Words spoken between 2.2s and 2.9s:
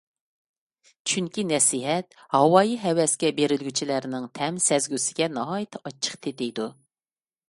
ھاۋايى-